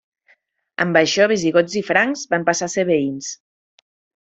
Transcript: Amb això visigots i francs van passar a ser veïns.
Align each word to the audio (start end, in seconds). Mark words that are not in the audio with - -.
Amb 0.85 0.97
això 1.01 1.27
visigots 1.33 1.77
i 1.83 1.85
francs 1.91 2.27
van 2.35 2.49
passar 2.51 2.71
a 2.73 2.77
ser 2.79 2.91
veïns. 2.95 3.33